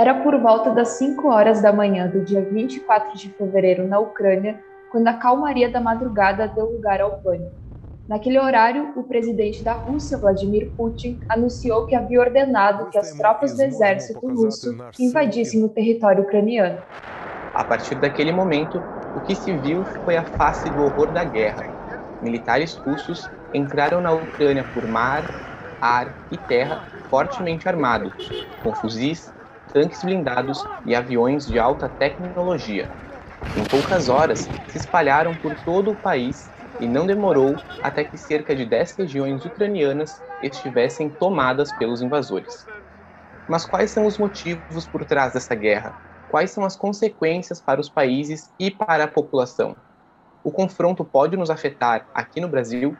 [0.00, 4.58] Era por volta das 5 horas da manhã do dia 24 de fevereiro na Ucrânia,
[4.90, 7.52] quando a calmaria da madrugada deu lugar ao pânico.
[8.08, 13.54] Naquele horário, o presidente da Rússia, Vladimir Putin, anunciou que havia ordenado que as tropas
[13.54, 16.82] do exército russo invadissem o território ucraniano.
[17.52, 18.82] A partir daquele momento,
[19.14, 21.66] o que se viu foi a face do horror da guerra.
[22.22, 25.26] Militares russos entraram na Ucrânia por mar,
[25.78, 28.14] ar e terra fortemente armados,
[28.62, 29.30] com fuzis,
[29.72, 32.90] tanques blindados e aviões de alta tecnologia.
[33.56, 38.54] Em poucas horas, se espalharam por todo o país e não demorou até que cerca
[38.54, 40.10] de 10 regiões ucranianas
[40.42, 42.66] estivessem tomadas pelos invasores.
[43.48, 45.94] Mas quais são os motivos por trás dessa guerra?
[46.28, 49.76] Quais são as consequências para os países e para a população?
[50.44, 52.96] O confronto pode nos afetar aqui no Brasil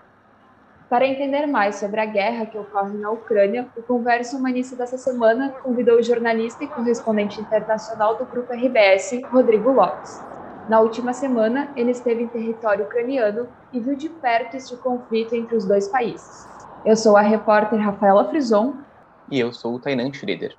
[0.91, 5.53] para entender mais sobre a guerra que ocorre na Ucrânia, o Converso Humanista dessa semana
[5.63, 10.21] convidou o jornalista e correspondente internacional do Grupo RBS, Rodrigo Lopes.
[10.69, 15.55] Na última semana, ele esteve em território ucraniano e viu de perto este conflito entre
[15.55, 16.45] os dois países.
[16.85, 18.75] Eu sou a repórter Rafaela Frison.
[19.31, 20.57] E eu sou o Tainan Schroeder.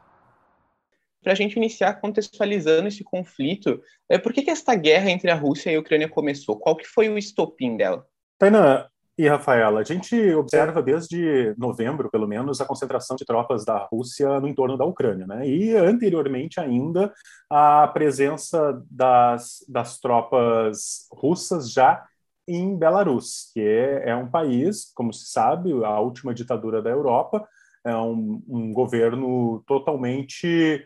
[1.22, 5.36] Para a gente iniciar contextualizando esse conflito, é, por que, que esta guerra entre a
[5.36, 6.58] Rússia e a Ucrânia começou?
[6.58, 8.08] Qual que foi o estopim dela?
[8.40, 13.78] Tainan, e, Rafaela, a gente observa desde novembro, pelo menos, a concentração de tropas da
[13.92, 15.48] Rússia no entorno da Ucrânia, né?
[15.48, 17.14] E anteriormente ainda
[17.50, 22.04] a presença das, das tropas russas já
[22.48, 27.48] em Belarus, que é, é um país, como se sabe, a última ditadura da Europa,
[27.86, 30.84] é um, um governo totalmente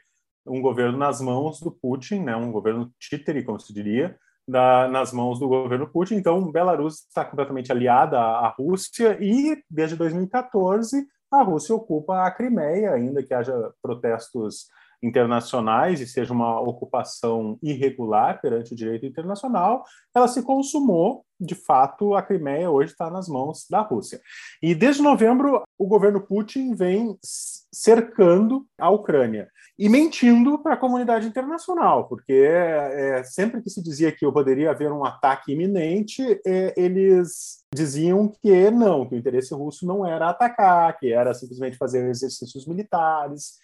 [0.48, 2.36] um governo nas mãos do Putin, né?
[2.36, 6.16] Um governo títere, como se diria, na, nas mãos do governo Putin.
[6.16, 12.94] Então, Belarus está completamente aliada à Rússia e, desde 2014, a Rússia ocupa a Crimeia,
[12.94, 14.68] ainda que haja protestos
[15.02, 22.16] internacionais e seja uma ocupação irregular perante o direito internacional, ela se consumou, de fato,
[22.16, 24.22] a Crimeia hoje está nas mãos da Rússia.
[24.62, 31.28] E desde novembro, o governo Putin vem cercando a Ucrânia e mentindo para a comunidade
[31.28, 37.64] internacional, porque é, sempre que se dizia que poderia haver um ataque iminente, é, eles
[37.74, 42.66] diziam que não, que o interesse russo não era atacar, que era simplesmente fazer exercícios
[42.66, 43.60] militares.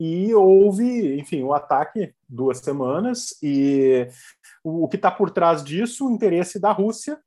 [0.00, 4.08] E houve, enfim, um ataque duas semanas, e
[4.64, 7.20] o que está por trás disso, o interesse da Rússia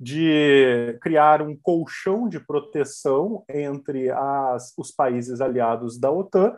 [0.00, 6.56] de criar um colchão de proteção entre as, os países aliados da OTAN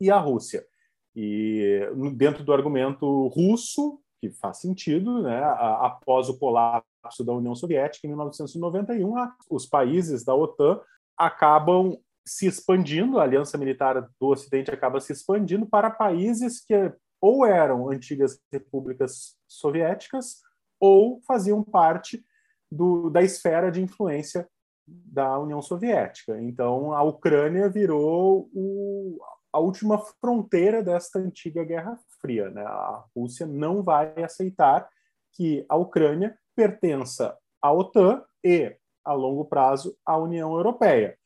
[0.00, 0.66] e a Rússia.
[1.14, 1.80] E
[2.14, 8.10] dentro do argumento russo, que faz sentido, né, após o colapso da União Soviética em
[8.10, 9.14] 1991,
[9.48, 10.80] os países da OTAN
[11.16, 17.46] acabam se expandindo, a aliança militar do Ocidente acaba se expandindo para países que ou
[17.46, 20.42] eram antigas repúblicas soviéticas
[20.78, 22.22] ou faziam parte
[22.70, 24.46] do, da esfera de influência
[24.86, 26.38] da União Soviética.
[26.42, 29.18] Então, a Ucrânia virou o,
[29.52, 32.50] a última fronteira desta antiga Guerra Fria.
[32.50, 32.62] Né?
[32.62, 34.86] A Rússia não vai aceitar
[35.32, 41.16] que a Ucrânia pertença à OTAN e, a longo prazo, à União Europeia.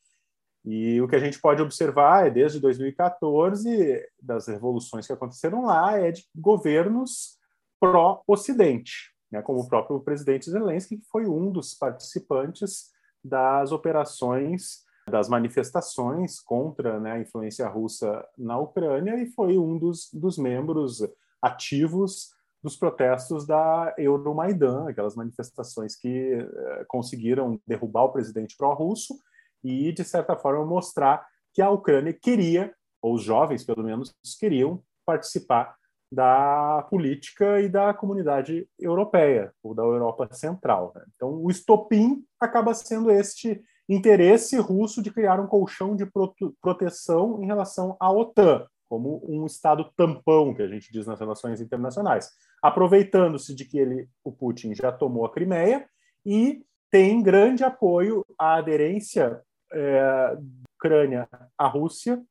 [0.65, 5.97] E o que a gente pode observar é, desde 2014, das revoluções que aconteceram lá,
[5.97, 7.37] é de governos
[7.79, 9.41] pró-Ocidente, né?
[9.41, 12.91] como o próprio presidente Zelensky, que foi um dos participantes
[13.23, 20.09] das operações das manifestações contra né, a influência russa na Ucrânia e foi um dos,
[20.13, 21.01] dos membros
[21.41, 22.29] ativos
[22.61, 29.15] dos protestos da Euromaidan, aquelas manifestações que eh, conseguiram derrubar o presidente pró-russo
[29.63, 34.81] e, de certa forma, mostrar que a Ucrânia queria, ou os jovens, pelo menos, queriam
[35.05, 35.75] participar
[36.11, 40.91] da política e da comunidade europeia, ou da Europa Central.
[40.95, 41.03] Né?
[41.15, 46.07] Então, o estopim acaba sendo este interesse russo de criar um colchão de
[46.61, 51.61] proteção em relação à OTAN, como um estado tampão que a gente diz nas relações
[51.61, 52.29] internacionais,
[52.61, 55.87] aproveitando-se de que ele, o Putin já tomou a Crimeia
[56.25, 60.37] e tem grande apoio à aderência é,
[60.77, 61.27] Ucrânia
[61.57, 62.23] à Rússia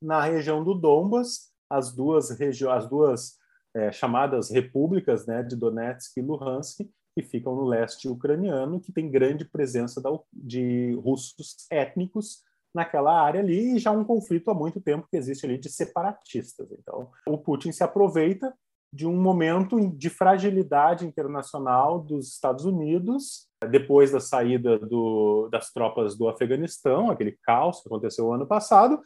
[0.00, 3.36] na região do Donbas, as duas as duas
[3.74, 9.10] é, chamadas repúblicas, né, de Donetsk e Luhansk, que ficam no leste ucraniano, que tem
[9.10, 10.00] grande presença
[10.32, 12.42] de russos étnicos
[12.74, 16.70] naquela área ali, e já um conflito há muito tempo que existe ali de separatistas.
[16.70, 18.54] Então, o Putin se aproveita
[18.92, 26.16] de um momento de fragilidade internacional dos Estados Unidos, depois da saída do, das tropas
[26.16, 29.00] do Afeganistão, aquele caos que aconteceu ano passado,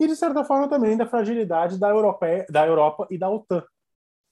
[0.00, 1.88] e, de certa forma, também da fragilidade da,
[2.50, 3.64] da Europa e da OTAN.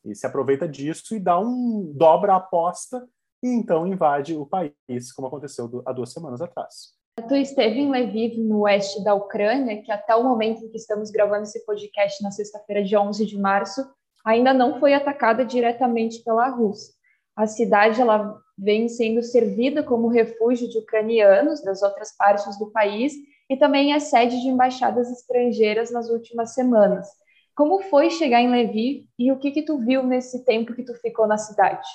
[0.04, 3.06] E se aproveita disso e dá um dobra a aposta
[3.42, 6.94] e então invade o país, como aconteceu há duas semanas atrás.
[7.28, 11.10] Tu esteve em Lviv, no oeste da Ucrânia, que até o momento em que estamos
[11.10, 13.82] gravando esse podcast, na sexta-feira, dia 11 de março,
[14.26, 16.92] ainda não foi atacada diretamente pela Rússia.
[17.36, 23.12] A cidade ela vem sendo servida como refúgio de ucranianos das outras partes do país
[23.48, 27.06] e também é sede de embaixadas estrangeiras nas últimas semanas.
[27.54, 30.94] Como foi chegar em Lviv e o que que tu viu nesse tempo que tu
[30.94, 31.86] ficou na cidade?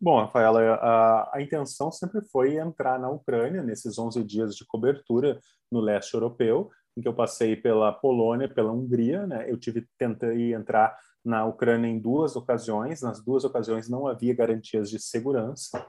[0.00, 5.38] Bom, Rafaela, a, a, intenção sempre foi entrar na Ucrânia nesses 11 dias de cobertura
[5.70, 9.44] no leste europeu, em que eu passei pela Polônia, pela Hungria, né?
[9.48, 14.90] Eu tive tentei entrar na Ucrânia em duas ocasiões, nas duas ocasiões não havia garantias
[14.90, 15.84] de segurança.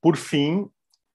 [0.00, 0.70] Por fim,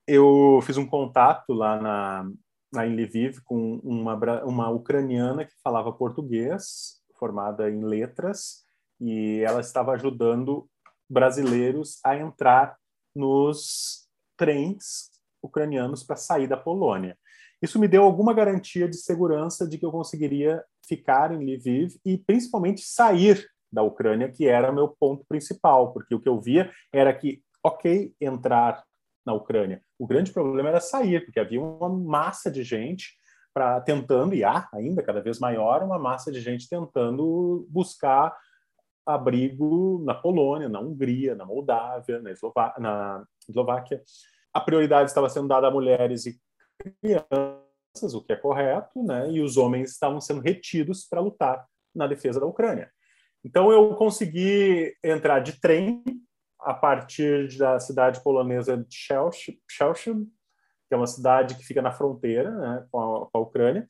[0.07, 2.29] eu fiz um contato lá na,
[2.71, 8.63] na em Lviv com uma, uma ucraniana que falava português, formada em letras,
[8.99, 10.69] e ela estava ajudando
[11.09, 12.77] brasileiros a entrar
[13.15, 15.11] nos trens
[15.41, 17.17] ucranianos para sair da Polônia.
[17.61, 22.17] Isso me deu alguma garantia de segurança de que eu conseguiria ficar em Lviv e
[22.17, 27.11] principalmente sair da Ucrânia, que era meu ponto principal, porque o que eu via era
[27.11, 28.83] que, ok, entrar
[29.25, 29.81] na Ucrânia.
[29.97, 33.17] O grande problema era sair, porque havia uma massa de gente
[33.53, 38.35] para tentando, e há ainda cada vez maior, uma massa de gente tentando buscar
[39.05, 42.31] abrigo na Polônia, na Hungria, na Moldávia, na,
[42.79, 44.01] na Eslováquia.
[44.53, 46.39] A prioridade estava sendo dada a mulheres e
[47.01, 49.31] crianças, o que é correto, né?
[49.31, 52.91] e os homens estavam sendo retidos para lutar na defesa da Ucrânia.
[53.43, 56.03] Então eu consegui entrar de trem
[56.59, 58.95] a partir da cidade polonesa de
[59.69, 60.25] Shelchim,
[60.87, 63.85] que é uma cidade que fica na fronteira né, com, a, com, a, Ucrânia.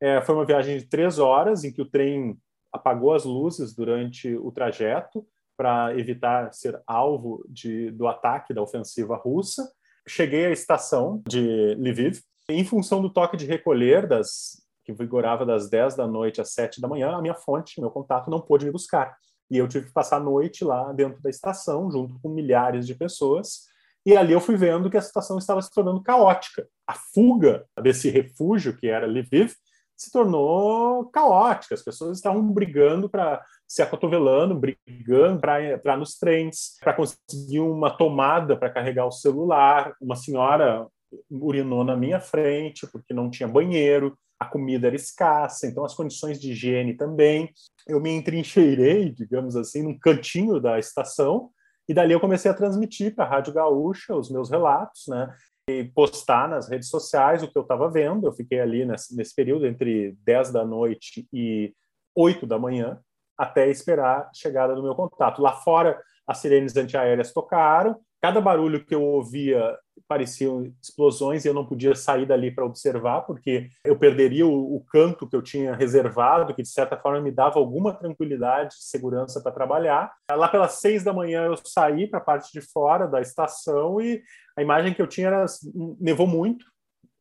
[0.00, 2.38] É, foi uma viagem de três horas em que o trem
[2.72, 5.26] apagou as luzes durante o trajeto
[5.56, 9.70] para evitar ser alvo de, do ataque da ofensiva russa.
[10.08, 12.20] Cheguei à estação de Lviv.
[12.48, 16.80] Em função do toque de recolher das que vigorava das 10 da noite às 7
[16.80, 19.16] da manhã, a minha fonte, meu contato, não pôde me buscar.
[19.50, 22.94] E eu tive que passar a noite lá dentro da estação, junto com milhares de
[22.94, 23.66] pessoas.
[24.04, 26.66] E ali eu fui vendo que a situação estava se tornando caótica.
[26.86, 29.52] A fuga desse refúgio, que era Lviv,
[29.96, 31.74] se tornou caótica.
[31.74, 37.90] As pessoas estavam brigando para se acotovelando, brigando para entrar nos trens, para conseguir uma
[37.90, 39.94] tomada para carregar o celular.
[40.00, 40.86] Uma senhora
[41.30, 46.40] urinou na minha frente porque não tinha banheiro a comida era escassa, então as condições
[46.40, 47.50] de higiene também.
[47.86, 51.50] Eu me entrincheirei, digamos assim, num cantinho da estação,
[51.88, 55.32] e dali eu comecei a transmitir para a Rádio Gaúcha os meus relatos, né?
[55.68, 58.26] E postar nas redes sociais o que eu estava vendo.
[58.26, 61.72] Eu fiquei ali nesse, nesse período entre 10 da noite e
[62.16, 63.00] 8 da manhã,
[63.38, 65.40] até esperar a chegada do meu contato.
[65.40, 69.76] Lá fora, as sirenes antiaéreas tocaram, cada barulho que eu ouvia
[70.08, 74.84] pareciam explosões e eu não podia sair dali para observar, porque eu perderia o, o,
[74.84, 79.52] canto que eu tinha reservado, que de certa forma me dava alguma tranquilidade, segurança para
[79.52, 80.12] trabalhar.
[80.30, 84.22] Lá pelas seis da manhã eu saí para a parte de fora da estação e
[84.56, 85.46] a imagem que eu tinha era
[86.00, 86.64] nevou muito,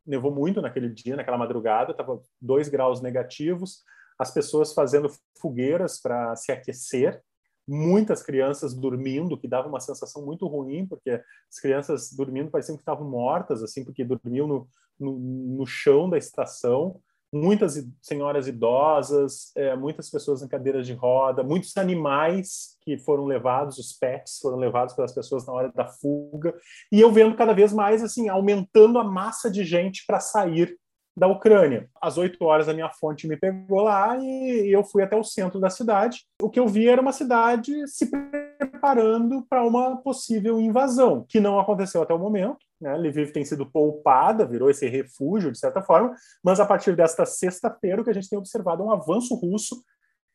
[0.05, 3.83] nevou muito naquele dia, naquela madrugada, estava dois graus negativos,
[4.19, 7.21] as pessoas fazendo fogueiras para se aquecer
[7.67, 12.81] muitas crianças dormindo, que dava uma sensação muito ruim, porque as crianças dormindo pareciam que
[12.81, 14.67] estavam mortas, assim, porque dormiam no,
[14.99, 16.99] no, no chão da estação.
[17.33, 23.77] Muitas senhoras idosas, é, muitas pessoas em cadeiras de roda, muitos animais que foram levados,
[23.77, 26.53] os pets foram levados pelas pessoas na hora da fuga,
[26.91, 30.77] e eu vendo cada vez mais assim aumentando a massa de gente para sair
[31.15, 31.89] da Ucrânia.
[32.01, 35.59] Às 8 horas a minha fonte me pegou lá e eu fui até o centro
[35.59, 36.25] da cidade.
[36.41, 41.59] O que eu vi era uma cidade se preparando para uma possível invasão, que não
[41.59, 42.57] aconteceu até o momento.
[42.79, 42.95] Né?
[42.97, 48.01] Lviv tem sido poupada, virou esse refúgio de certa forma, mas a partir desta sexta-feira
[48.01, 49.83] o que a gente tem observado é um avanço russo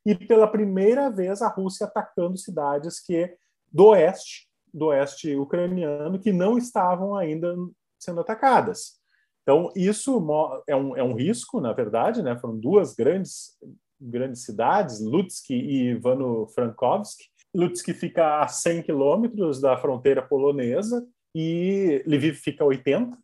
[0.05, 3.35] e pela primeira vez a Rússia atacando cidades que
[3.73, 7.57] do oeste, do oeste ucraniano, que não estavam ainda
[7.99, 9.01] sendo atacadas.
[9.47, 10.21] Então, isso
[10.67, 12.37] é um, é um risco, na verdade, né?
[12.37, 13.57] Foram duas grandes,
[14.01, 17.21] grandes cidades, Lutsk e Ivano-Frankivsk.
[17.55, 23.17] Lutsk fica a 100 quilômetros da fronteira polonesa e Lviv fica a 80.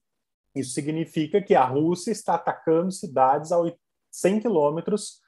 [0.55, 3.59] Isso significa que a Rússia está atacando cidades a
[4.12, 5.21] 100 quilômetros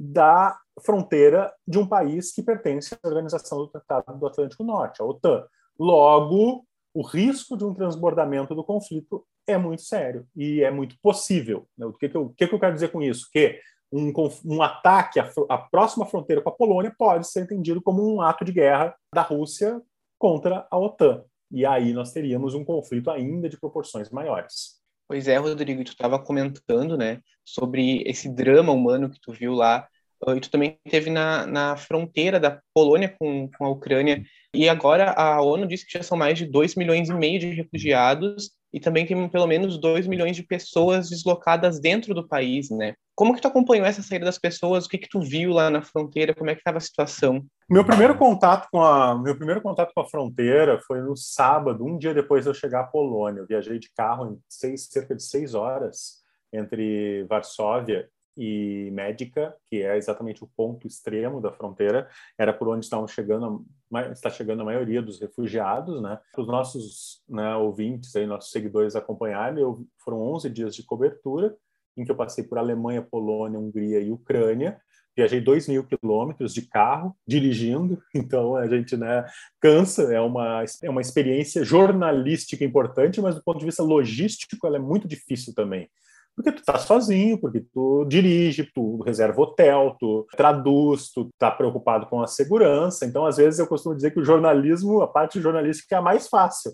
[0.00, 5.04] da fronteira de um país que pertence à Organização do Tratado do Atlântico Norte, a
[5.04, 5.44] OTAN.
[5.78, 6.64] Logo,
[6.94, 11.66] o risco de um transbordamento do conflito é muito sério e é muito possível.
[11.76, 11.86] Né?
[11.86, 13.28] O, que, que, eu, que, que eu quero dizer com isso?
[13.32, 13.60] Que
[13.92, 14.12] um,
[14.44, 18.44] um ataque à, à, próxima fronteira com a Polônia pode ser entendido como um ato
[18.44, 19.80] de guerra da Rússia
[20.18, 21.24] contra a OTAN.
[21.50, 24.78] E aí nós teríamos um conflito ainda de proporções maiores.
[25.06, 29.88] Pois é, Rodrigo, tu estava comentando, né, sobre esse drama humano que tu viu lá,
[30.36, 34.22] e tu também teve na, na fronteira da Polônia com, com a Ucrânia,
[34.54, 37.50] e agora a ONU disse que já são mais de 2 milhões e meio de
[37.50, 42.94] refugiados, e também tem pelo menos 2 milhões de pessoas deslocadas dentro do país, né?
[43.14, 44.84] Como que tu acompanhou essa saída das pessoas?
[44.84, 46.34] O que que tu viu lá na fronteira?
[46.34, 47.44] Como é que estava a situação?
[47.68, 51.98] Meu primeiro contato com a meu primeiro contato com a fronteira foi no sábado, um
[51.98, 53.40] dia depois de eu chegar à Polônia.
[53.40, 56.18] Eu viajei de carro em seis, cerca de seis horas
[56.52, 58.08] entre Varsóvia
[58.38, 63.66] e Médica, que é exatamente o ponto extremo da fronteira, era por onde estavam chegando,
[64.12, 66.20] está chegando a maioria dos refugiados, né?
[66.36, 71.56] Os nossos né, ouvintes, aí, nossos seguidores acompanharem, eu, foram 11 dias de cobertura,
[71.96, 74.80] em que eu passei por Alemanha, Polônia, Hungria e Ucrânia.
[75.16, 79.26] Viajei 2 mil quilômetros de carro, dirigindo, então a gente né,
[79.60, 84.76] cansa, é uma, é uma experiência jornalística importante, mas do ponto de vista logístico ela
[84.76, 85.90] é muito difícil também
[86.38, 92.06] porque tu tá sozinho, porque tu dirige, tu reserva hotel, tu traduz, tu tá preocupado
[92.06, 93.04] com a segurança.
[93.04, 96.28] Então, às vezes eu costumo dizer que o jornalismo, a parte jornalística é a mais
[96.28, 96.70] fácil,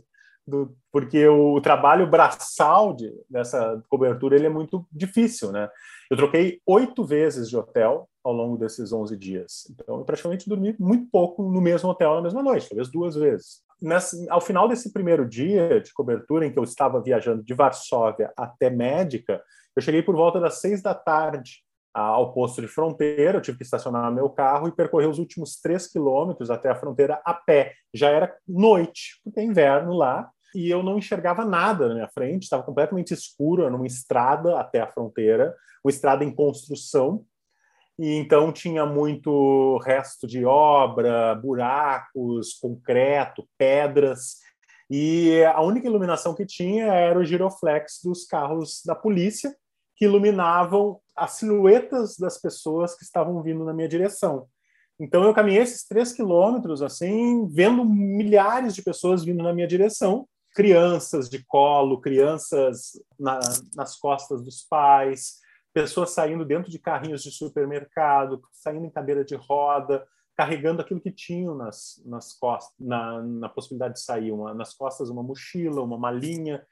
[0.47, 5.71] do, porque o, trabalho braçal de, dessa cobertura ele é muito difícil, né?
[6.11, 9.66] Eu troquei oito vezes de hotel ao longo desses 11 dias.
[9.71, 13.64] Então, eu praticamente dormi muito pouco no mesmo hotel na mesma noite, talvez duas vezes
[13.85, 18.33] nessa, ao final desse primeiro dia de cobertura, em que eu estava viajando de Varsóvia
[18.37, 19.43] até Médica,
[19.76, 21.62] eu cheguei por volta das seis da tarde
[21.93, 25.87] ao posto de fronteira, eu tive que estacionar meu carro e percorrer os últimos três
[25.87, 27.73] quilômetros até a fronteira a pé.
[27.93, 32.45] Já era noite, porque é inverno lá, e eu não enxergava nada na minha frente,
[32.45, 37.25] estava completamente escuro, era uma estrada até a fronteira, uma estrada em construção,
[37.98, 44.38] e então tinha muito resto de obra, buracos, concreto, pedras,
[44.90, 49.54] e a única iluminação que tinha era o giroflex dos carros da polícia,
[49.96, 54.46] que iluminavam as silhuetas das pessoas que estavam vindo na minha direção.
[55.00, 60.26] Então eu caminhei esses três quilômetros assim, vendo milhares de pessoas vindo na minha direção,
[60.54, 63.40] crianças de colo, crianças na,
[63.74, 65.38] nas costas dos pais,
[65.75, 71.11] pessoas saindo dentro de carrinhos de supermercado, saindo em cadeira de roda, carregando aquilo que
[71.11, 75.99] tinham nas, nas costas, na, na possibilidade de sair, uma, nas costas uma mochila, uma
[75.99, 76.64] malinha.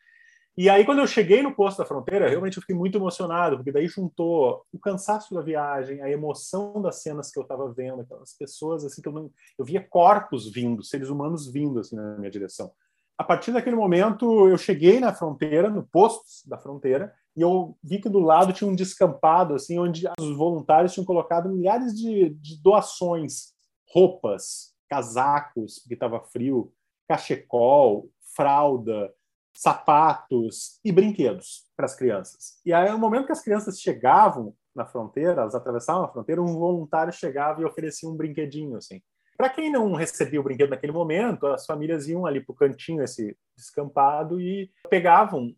[0.57, 3.73] E aí, quando eu cheguei no posto da fronteira, realmente eu fiquei muito emocionado, porque
[3.73, 8.37] daí juntou o cansaço da viagem, a emoção das cenas que eu estava vendo, aquelas
[8.37, 12.31] pessoas assim que eu não, eu via corpos vindo, seres humanos vindo assim na minha
[12.31, 12.71] direção.
[13.17, 18.01] A partir daquele momento, eu cheguei na fronteira, no posto da fronteira, e eu vi
[18.01, 22.63] que do lado tinha um descampado, assim, onde os voluntários tinham colocado milhares de, de
[22.63, 23.53] doações,
[23.89, 26.73] roupas, casacos, porque estava frio,
[27.09, 29.13] cachecol, fralda,
[29.55, 32.61] sapatos e brinquedos para as crianças.
[32.65, 36.59] E aí, no momento que as crianças chegavam na fronteira, elas atravessavam a fronteira, um
[36.59, 39.01] voluntário chegava e oferecia um brinquedinho, assim.
[39.37, 43.03] Para quem não recebia o brinquedo naquele momento, as famílias iam ali para o cantinho,
[43.03, 45.55] esse descampado, e pegavam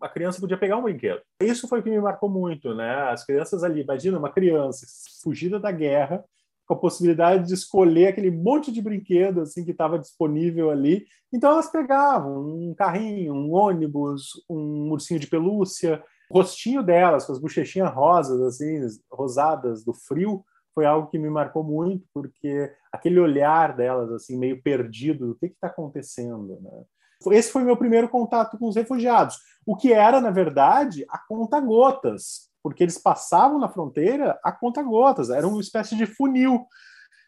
[0.00, 1.20] a criança podia pegar um brinquedo.
[1.42, 3.10] Isso foi o que me marcou muito, né?
[3.10, 4.86] As crianças ali, imagina uma criança
[5.22, 6.24] fugida da guerra,
[6.66, 11.04] com a possibilidade de escolher aquele monte de brinquedo assim que estava disponível ali.
[11.32, 17.32] Então elas pegavam um carrinho, um ônibus, um ursinho de pelúcia, o rostinho delas com
[17.32, 23.18] as bochechinhas rosas assim, rosadas do frio, foi algo que me marcou muito, porque aquele
[23.18, 26.84] olhar delas assim meio perdido, o que está acontecendo, né?
[27.26, 32.50] Esse foi meu primeiro contato com os refugiados, o que era, na verdade, a conta-gotas,
[32.62, 36.66] porque eles passavam na fronteira a conta-gotas, era uma espécie de funil.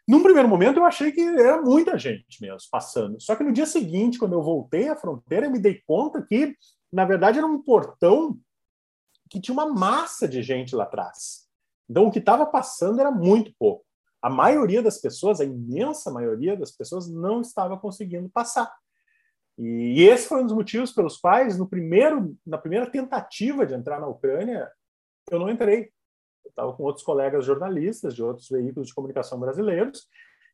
[0.08, 3.20] Num primeiro momento, eu achei que era muita gente mesmo passando.
[3.20, 6.56] Só que no dia seguinte, quando eu voltei à fronteira, eu me dei conta que,
[6.92, 8.36] na verdade, era um portão
[9.30, 11.46] que tinha uma massa de gente lá atrás.
[11.88, 13.84] Então, o que estava passando era muito pouco.
[14.20, 18.72] A maioria das pessoas, a imensa maioria das pessoas, não estava conseguindo passar.
[19.58, 24.00] E, esse foi um dos motivos pelos quais, no primeiro, na primeira tentativa de entrar
[24.00, 24.70] na Ucrânia,
[25.30, 25.90] eu não entrei.
[26.44, 30.06] Eu estava com outros colegas jornalistas de outros veículos de comunicação brasileiros,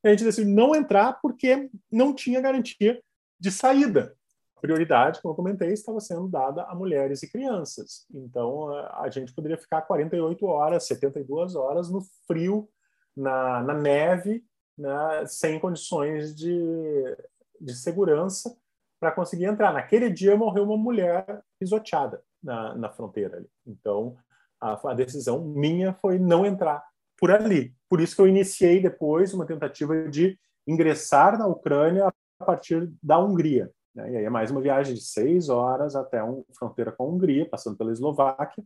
[0.05, 3.03] e a gente decidiu não entrar porque não tinha garantia
[3.39, 4.15] de saída.
[4.57, 8.07] A prioridade, como eu comentei, estava sendo dada a mulheres e crianças.
[8.13, 12.69] Então, a gente poderia ficar 48 horas, 72 horas no frio,
[13.17, 14.45] na, na neve,
[14.77, 17.17] né, sem condições de,
[17.61, 18.57] de segurança
[19.01, 19.73] para conseguir entrar.
[19.73, 23.37] Naquele dia morreu uma mulher pisoteada na, na fronteira.
[23.37, 23.49] Ali.
[23.67, 24.17] Então,
[24.61, 26.83] A, a decisão minha foi não entrar
[27.17, 27.73] por ali.
[27.89, 33.19] Por isso que eu iniciei depois uma tentativa de ingressar na Ucrânia a partir da
[33.19, 33.71] Hungria.
[33.95, 34.13] Né?
[34.13, 36.27] E aí é mais uma viagem de seis horas até a
[36.59, 38.63] fronteira com a Hungria, passando pela Eslováquia,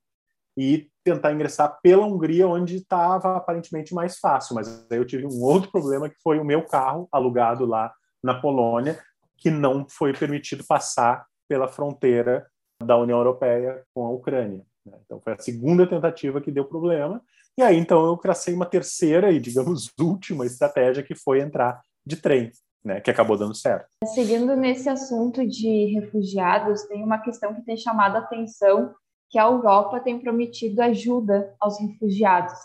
[0.57, 4.55] e tentar ingressar pela Hungria, onde estava aparentemente mais fácil.
[4.55, 8.39] Mas aí eu tive um outro problema, que foi o meu carro alugado lá na
[8.39, 8.99] Polônia,
[9.43, 12.47] que não foi permitido passar pela fronteira
[12.81, 14.65] da União Europeia com a Ucrânia.
[14.87, 14.97] Né?
[15.05, 17.21] Então foi a segunda tentativa que deu problema.
[17.59, 22.17] E aí então eu tracei uma terceira e, digamos, última estratégia, que foi entrar de
[22.17, 22.53] trem.
[22.85, 23.87] Né, que acabou dando certo.
[24.13, 28.93] Seguindo nesse assunto de refugiados, tem uma questão que tem chamado a atenção,
[29.31, 32.59] que a Europa tem prometido ajuda aos refugiados.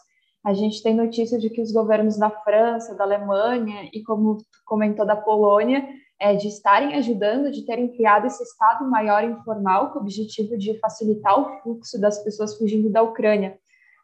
[0.43, 5.05] A gente tem notícia de que os governos da França, da Alemanha e, como comentou,
[5.05, 5.88] da Polônia,
[6.19, 10.77] é, de estarem ajudando, de terem criado esse Estado maior informal com o objetivo de
[10.79, 13.57] facilitar o fluxo das pessoas fugindo da Ucrânia.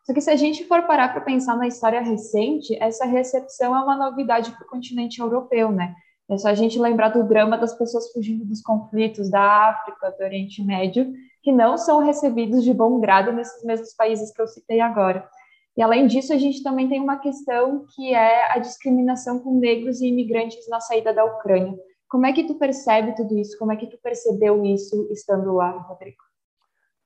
[0.05, 3.81] Só que se a gente for parar para pensar na história recente, essa recepção é
[3.81, 5.95] uma novidade para o continente europeu, né?
[6.29, 10.23] É só a gente lembrar do drama das pessoas fugindo dos conflitos da África, do
[10.23, 14.79] Oriente Médio, que não são recebidos de bom grado nesses mesmos países que eu citei
[14.79, 15.27] agora.
[15.75, 20.01] E além disso, a gente também tem uma questão que é a discriminação com negros
[20.01, 21.77] e imigrantes na saída da Ucrânia.
[22.13, 23.57] Como é que tu percebe tudo isso?
[23.57, 26.23] Como é que tu percebeu isso estando lá, Rodrigo?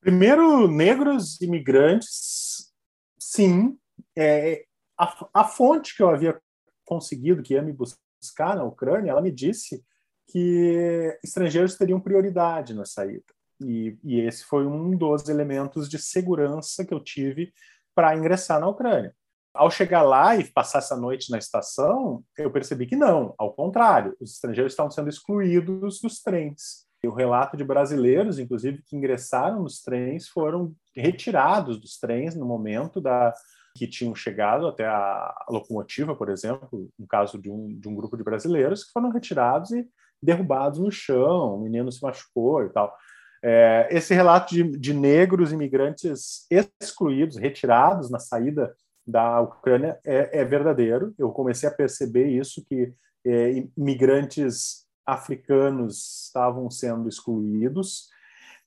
[0.02, 2.74] Primeiro, negros imigrantes
[3.18, 3.78] sim,
[4.14, 4.66] é,
[4.98, 6.38] a, a fonte que eu havia
[6.84, 9.82] conseguido, que ia me buscar na Ucrânia, ela me disse
[10.26, 13.24] que estrangeiros teriam prioridade na saída.
[13.58, 17.50] E, e esse foi um dos elementos de segurança que eu tive
[17.94, 19.16] para ingressar na Ucrânia.
[19.54, 24.16] Ao chegar lá e passar essa noite na estação, eu percebi que não, ao contrário,
[24.20, 26.86] os estrangeiros estavam sendo excluídos dos trens.
[27.02, 32.44] E o relato de brasileiros, inclusive, que ingressaram nos trens, foram retirados dos trens no
[32.44, 33.32] momento da
[33.76, 38.16] que tinham chegado até a locomotiva, por exemplo, no caso de um, de um grupo
[38.16, 39.86] de brasileiros, que foram retirados e
[40.20, 42.92] derrubados no chão, o menino se machucou e tal.
[43.40, 46.44] É, esse relato de, de negros imigrantes
[46.80, 48.74] excluídos, retirados na saída
[49.08, 51.14] da Ucrânia é, é verdadeiro.
[51.18, 52.92] Eu comecei a perceber isso, que
[53.24, 58.10] é, imigrantes africanos estavam sendo excluídos,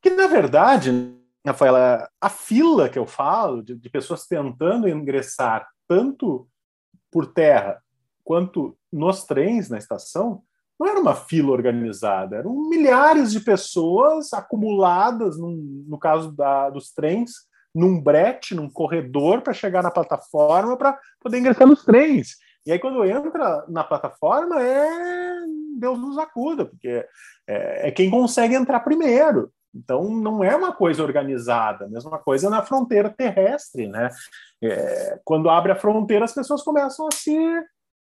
[0.02, 6.48] que na verdade, Rafaela, a fila que eu falo de, de pessoas tentando ingressar tanto
[7.12, 7.80] por terra
[8.24, 10.42] quanto nos trens na estação,
[10.80, 16.92] não era uma fila organizada, eram milhares de pessoas acumuladas, num, no caso da, dos
[16.92, 17.34] trens,
[17.74, 22.36] num brete, num corredor para chegar na plataforma para poder ingressar nos trens.
[22.66, 25.46] E aí, quando entra na plataforma, é
[25.80, 27.06] Deus nos acuda, porque
[27.48, 29.52] é, é, quem consegue entrar primeiro.
[29.74, 33.88] Então, não é uma coisa organizada, mesma coisa na fronteira terrestre.
[33.88, 34.10] Né?
[34.62, 37.36] É, quando abre a fronteira, as pessoas começam a se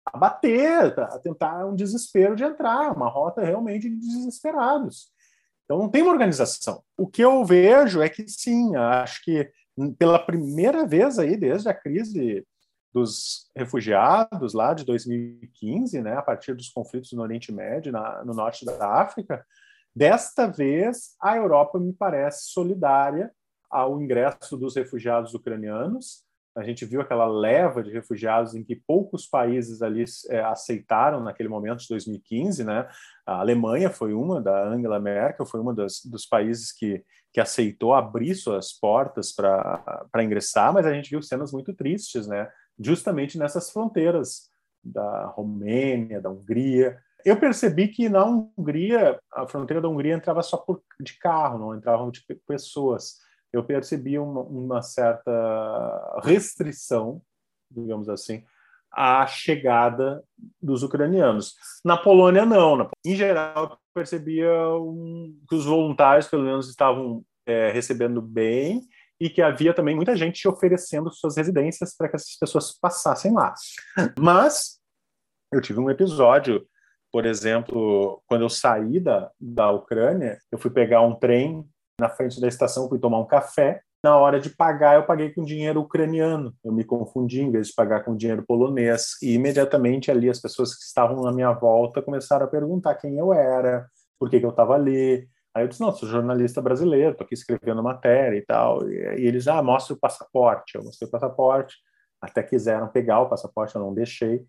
[0.04, 5.11] a bater, a tentar um desespero de entrar, uma rota realmente de desesperados.
[5.64, 6.82] Então, não tem uma organização.
[6.96, 9.50] O que eu vejo é que, sim, acho que
[9.98, 12.46] pela primeira vez aí, desde a crise
[12.92, 18.34] dos refugiados lá de 2015, né, a partir dos conflitos no Oriente Médio, na, no
[18.34, 19.44] norte da África,
[19.94, 23.32] desta vez a Europa me parece solidária
[23.70, 26.22] ao ingresso dos refugiados ucranianos.
[26.54, 31.48] A gente viu aquela leva de refugiados em que poucos países ali é, aceitaram naquele
[31.48, 32.88] momento de 2015, né?
[33.26, 37.94] A Alemanha foi uma, da Angela Merkel, foi uma das, dos países que, que aceitou
[37.94, 42.48] abrir suas portas para ingressar, mas a gente viu cenas muito tristes, né?
[42.78, 44.50] justamente nessas fronteiras
[44.82, 46.98] da Romênia, da Hungria.
[47.24, 51.76] Eu percebi que na Hungria, a fronteira da Hungria entrava só por, de carro, não
[51.76, 53.18] entravam de pessoas.
[53.52, 57.20] Eu percebi uma, uma certa restrição,
[57.70, 58.44] digamos assim,
[58.90, 60.22] à chegada
[60.60, 61.54] dos ucranianos.
[61.84, 62.88] Na Polônia, não.
[63.04, 68.82] Em geral, eu percebia um, que os voluntários, pelo menos, estavam é, recebendo bem
[69.20, 73.54] e que havia também muita gente oferecendo suas residências para que essas pessoas passassem lá.
[74.18, 74.80] Mas
[75.52, 76.66] eu tive um episódio,
[77.12, 81.64] por exemplo, quando eu saí da, da Ucrânia, eu fui pegar um trem
[82.00, 83.80] na frente da estação, fui tomar um café.
[84.02, 86.52] Na hora de pagar, eu paguei com dinheiro ucraniano.
[86.64, 89.16] Eu me confundi, em vez de pagar com dinheiro polonês.
[89.22, 93.32] E imediatamente ali as pessoas que estavam na minha volta começaram a perguntar quem eu
[93.32, 93.86] era,
[94.18, 95.28] por que, que eu estava ali.
[95.54, 98.88] Aí eu disse, não, sou jornalista brasileiro, estou aqui escrevendo matéria e tal.
[98.88, 100.74] E, eles, ah, mostra o passaporte.
[100.74, 101.76] Eu mostrei o passaporte,
[102.20, 104.44] até quiseram pegar o passaporte, eu não deixei.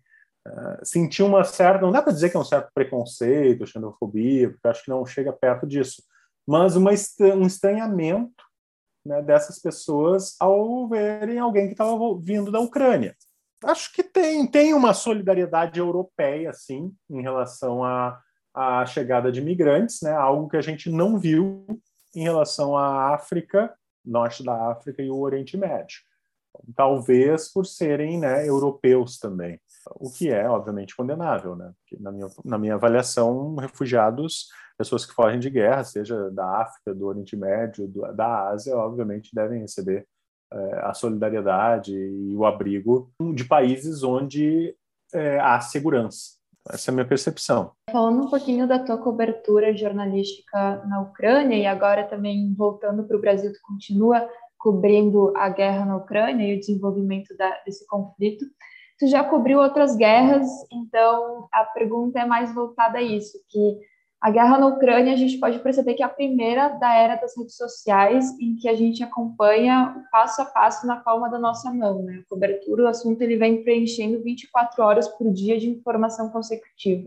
[0.46, 4.68] Uh, senti uma certa, não dá para dizer que é um certo preconceito, xenofobia, porque
[4.68, 6.02] acho que não chega perto disso,
[6.46, 8.44] mas uma, um estranhamento
[9.04, 13.16] né, dessas pessoas ao verem alguém que estava vindo da Ucrânia.
[13.62, 18.20] Acho que tem, tem uma solidariedade europeia, sim, em relação à,
[18.52, 21.66] à chegada de imigrantes, né, algo que a gente não viu
[22.14, 25.98] em relação à África, norte da África e o Oriente Médio.
[26.76, 29.58] Talvez por serem né, europeus também,
[29.96, 31.56] o que é, obviamente, condenável.
[31.56, 31.72] Né?
[31.78, 36.94] Porque, na, minha, na minha avaliação, refugiados pessoas que fogem de guerra, seja da África,
[36.94, 40.06] do Oriente Médio, do, da Ásia, obviamente devem receber
[40.52, 44.74] é, a solidariedade e o abrigo de países onde
[45.12, 46.34] é, há segurança.
[46.70, 47.72] Essa é a minha percepção.
[47.90, 53.20] Falando um pouquinho da tua cobertura jornalística na Ucrânia e agora também voltando para o
[53.20, 58.46] Brasil, tu continua cobrindo a guerra na Ucrânia e o desenvolvimento da, desse conflito.
[58.98, 63.78] Tu já cobriu outras guerras, então a pergunta é mais voltada a isso, que
[64.24, 67.36] a guerra na Ucrânia, a gente pode perceber que é a primeira da era das
[67.36, 72.02] redes sociais em que a gente acompanha passo a passo na palma da nossa mão,
[72.02, 72.22] né?
[72.22, 77.06] A cobertura, o assunto ele vem preenchendo 24 horas por dia de informação consecutiva.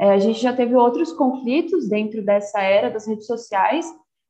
[0.00, 3.84] É, a gente já teve outros conflitos dentro dessa era das redes sociais,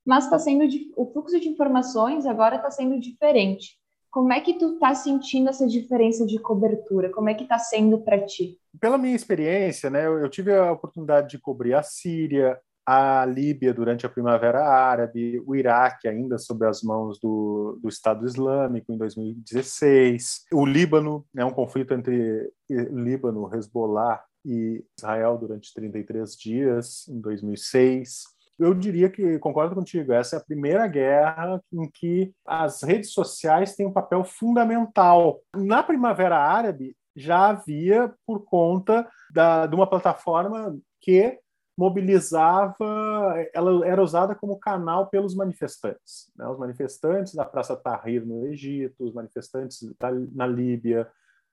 [0.05, 0.65] mas está sendo
[0.97, 3.79] o fluxo de informações agora está sendo diferente.
[4.11, 7.11] Como é que tu está sentindo essa diferença de cobertura?
[7.11, 8.59] Como é que está sendo para ti?
[8.81, 14.07] Pela minha experiência, né, eu, tive a oportunidade de cobrir a Síria, a Líbia durante
[14.07, 20.47] a Primavera Árabe, o Iraque ainda sob as mãos do, do Estado Islâmico em 2016,
[20.53, 28.38] o Líbano, né, um conflito entre Líbano, Hezbollah e Israel durante 33 dias em 2006
[28.59, 30.13] eu diria que concordo contigo.
[30.13, 35.41] Essa é a primeira guerra em que as redes sociais têm um papel fundamental.
[35.55, 41.39] Na Primavera Árabe já havia por conta da, de uma plataforma que
[41.79, 46.29] mobilizava, ela era usada como canal pelos manifestantes.
[46.37, 46.45] Né?
[46.49, 51.09] Os manifestantes da Praça Tahrir no Egito, os manifestantes da, na Líbia,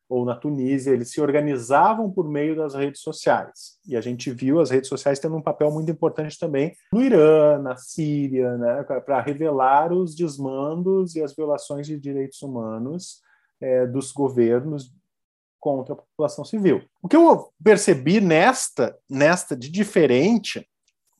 [0.07, 3.77] ou na Tunísia, eles se organizavam por meio das redes sociais.
[3.87, 7.59] E a gente viu as redes sociais tendo um papel muito importante também no Irã,
[7.59, 13.21] na Síria, né, para revelar os desmandos e as violações de direitos humanos
[13.59, 14.93] é, dos governos
[15.59, 16.83] contra a população civil.
[17.01, 20.67] O que eu percebi nesta, nesta de diferente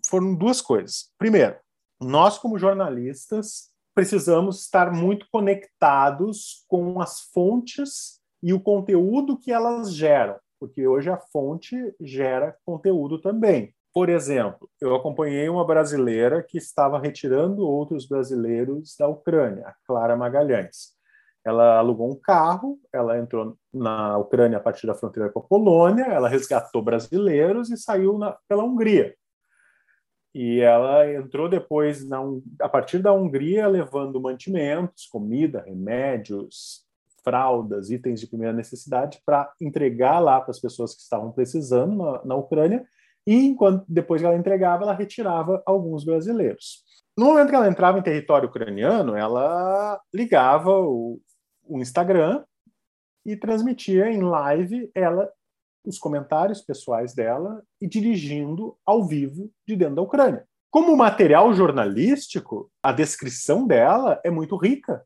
[0.08, 1.10] foram duas coisas.
[1.18, 1.56] Primeiro,
[2.00, 9.92] nós como jornalistas precisamos estar muito conectados com as fontes e o conteúdo que elas
[9.92, 13.74] geram, porque hoje a fonte gera conteúdo também.
[13.92, 20.16] Por exemplo, eu acompanhei uma brasileira que estava retirando outros brasileiros da Ucrânia, a Clara
[20.16, 20.94] Magalhães.
[21.44, 26.04] Ela alugou um carro, ela entrou na Ucrânia a partir da fronteira com a Polônia,
[26.04, 29.16] ela resgatou brasileiros e saiu na, pela Hungria.
[30.36, 32.20] E ela entrou depois, na,
[32.62, 36.85] a partir da Hungria, levando mantimentos, comida, remédios,
[37.26, 42.24] fraldas, itens de primeira necessidade para entregar lá para as pessoas que estavam precisando na,
[42.24, 42.86] na Ucrânia
[43.28, 46.84] e enquanto depois que ela entregava, ela retirava alguns brasileiros.
[47.18, 51.20] No momento que ela entrava em território ucraniano, ela ligava o,
[51.64, 52.44] o Instagram
[53.26, 55.30] e transmitia em live ela
[55.84, 60.46] os comentários pessoais dela e dirigindo ao vivo de dentro da Ucrânia.
[60.70, 65.06] Como material jornalístico, a descrição dela é muito rica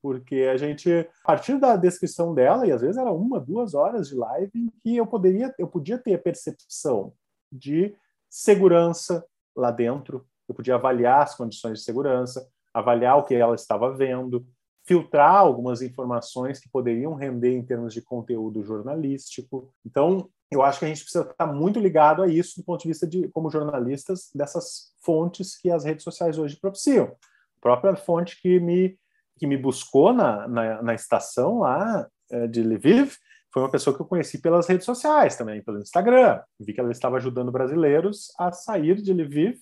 [0.00, 0.90] porque a gente,
[1.24, 4.70] a partir da descrição dela, e às vezes era uma, duas horas de live, em
[4.82, 7.12] que eu poderia, eu podia ter a percepção
[7.50, 7.94] de
[8.28, 9.24] segurança
[9.56, 14.46] lá dentro, eu podia avaliar as condições de segurança, avaliar o que ela estava vendo,
[14.84, 19.72] filtrar algumas informações que poderiam render em termos de conteúdo jornalístico.
[19.84, 22.88] Então, eu acho que a gente precisa estar muito ligado a isso do ponto de
[22.88, 27.06] vista de, como jornalistas, dessas fontes que as redes sociais hoje propiciam.
[27.06, 28.98] A própria fonte que me
[29.40, 33.14] que me buscou na, na, na estação lá é, de Lviv
[33.52, 36.40] foi uma pessoa que eu conheci pelas redes sociais também, pelo Instagram.
[36.60, 39.58] Vi que ela estava ajudando brasileiros a sair de Lviv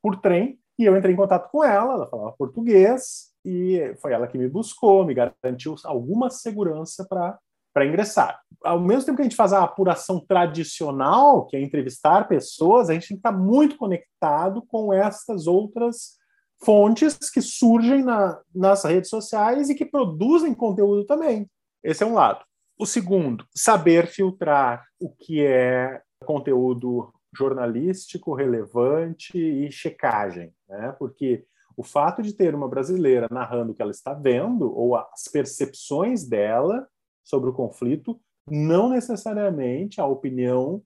[0.00, 1.94] por trem e eu entrei em contato com ela.
[1.94, 7.38] Ela falava português e foi ela que me buscou, me garantiu alguma segurança para
[7.74, 8.38] para ingressar.
[8.62, 12.92] Ao mesmo tempo que a gente faz a apuração tradicional, que é entrevistar pessoas, a
[12.92, 16.18] gente tem que estar muito conectado com essas outras
[16.64, 21.48] fontes que surgem na, nas redes sociais e que produzem conteúdo também.
[21.82, 22.44] Esse é um lado.
[22.78, 30.94] O segundo, saber filtrar o que é conteúdo jornalístico relevante e checagem, né?
[30.98, 31.44] Porque
[31.76, 36.28] o fato de ter uma brasileira narrando o que ela está vendo ou as percepções
[36.28, 36.86] dela
[37.24, 40.82] sobre o conflito, não necessariamente a opinião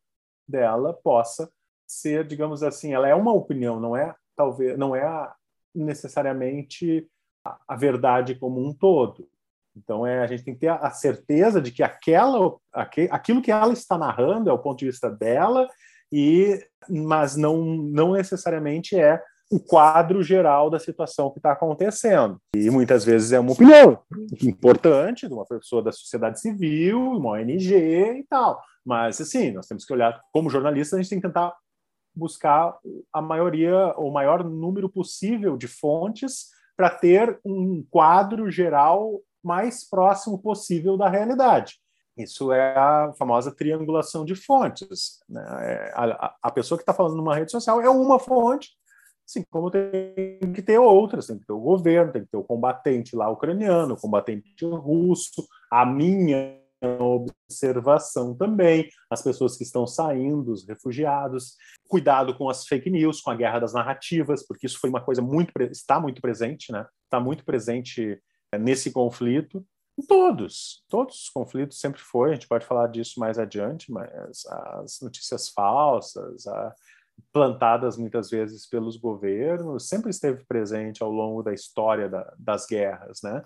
[0.49, 1.51] dela possa
[1.87, 5.35] ser, digamos assim, ela é uma opinião, não é talvez não é a,
[5.77, 7.07] necessariamente
[7.69, 9.29] a verdade como um todo.
[9.77, 12.57] Então, é, a gente tem que ter a certeza de que aquela,
[13.11, 15.69] aquilo que ela está narrando é o ponto de vista dela,
[16.11, 16.59] e
[16.89, 22.41] mas não, não necessariamente é o quadro geral da situação que está acontecendo.
[22.55, 23.99] E muitas vezes é uma opinião
[24.43, 28.61] importante de uma pessoa da sociedade civil, uma ONG e tal.
[28.85, 31.55] Mas, assim, nós temos que olhar, como jornalista, a gente tem que tentar
[32.17, 32.79] buscar
[33.13, 40.39] a maioria, o maior número possível de fontes para ter um quadro geral mais próximo
[40.39, 41.79] possível da realidade.
[42.17, 45.21] Isso é a famosa triangulação de fontes.
[45.29, 45.45] Né?
[45.61, 48.71] É, a, a pessoa que está falando numa rede social é uma fonte,
[49.29, 52.45] assim como tem que ter outras, tem que ter o governo, tem que ter o
[52.45, 60.53] combatente lá ucraniano, o combatente russo, a minha observação também, as pessoas que estão saindo,
[60.53, 61.57] os refugiados,
[61.89, 65.23] cuidado com as fake news, com a guerra das narrativas, porque isso foi uma coisa
[65.23, 66.87] muito está muito presente, né?
[67.05, 68.21] Está muito presente
[68.53, 69.65] é, nesse conflito.
[70.07, 75.01] Todos, todos os conflitos sempre foi, a gente pode falar disso mais adiante, mas as
[75.01, 76.75] notícias falsas, a,
[77.33, 83.21] plantadas muitas vezes pelos governos, sempre esteve presente ao longo da história da, das guerras,
[83.23, 83.43] né?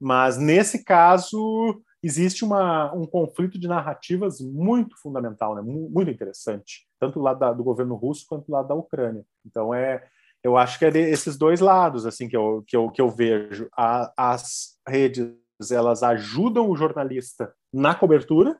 [0.00, 5.62] Mas nesse caso existe uma, um conflito de narrativas muito fundamental, né?
[5.62, 9.24] muito interessante, tanto do lado da, do governo russo quanto do lado da Ucrânia.
[9.44, 10.06] Então é,
[10.42, 13.68] eu acho que é desses dois lados assim que eu, que eu, que eu vejo.
[13.76, 15.32] A, as redes
[15.72, 18.56] elas ajudam o jornalista na cobertura,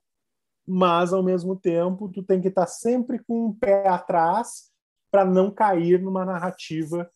[0.66, 4.70] mas ao mesmo tempo tu tem que estar sempre com um pé atrás
[5.10, 7.10] para não cair numa narrativa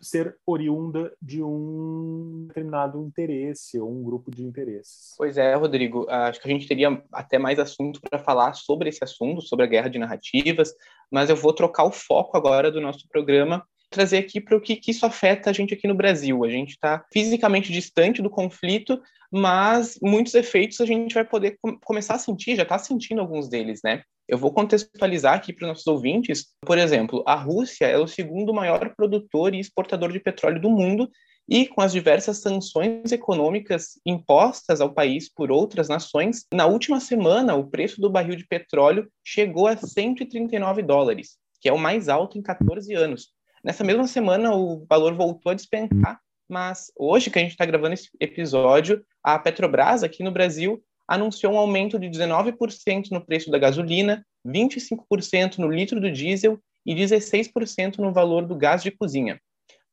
[0.00, 5.14] ser oriunda de um determinado interesse ou um grupo de interesses.
[5.16, 9.02] Pois é, Rodrigo, acho que a gente teria até mais assunto para falar sobre esse
[9.02, 10.74] assunto, sobre a guerra de narrativas,
[11.10, 14.76] mas eu vou trocar o foco agora do nosso programa trazer aqui para o que,
[14.76, 16.44] que, isso afeta a gente aqui no Brasil.
[16.44, 21.78] A gente está fisicamente distante do conflito, mas muitos efeitos a gente vai poder com
[21.80, 24.02] começar a sentir, já está sentindo alguns deles, né?
[24.28, 26.48] Eu vou contextualizar aqui para os nossos ouvintes.
[26.60, 31.10] Por exemplo, a Rússia é o segundo maior produtor e exportador de petróleo do mundo
[31.48, 37.54] e com as diversas sanções econômicas impostas ao país por outras nações, na última semana
[37.54, 42.36] o preço do barril de petróleo chegou a 139 dólares, que é o mais alto
[42.36, 43.37] em 14 anos.
[43.64, 47.94] Nessa mesma semana, o valor voltou a despencar, mas hoje que a gente está gravando
[47.94, 53.58] esse episódio, a Petrobras aqui no Brasil anunciou um aumento de 19% no preço da
[53.58, 59.40] gasolina, 25% no litro do diesel e 16% no valor do gás de cozinha.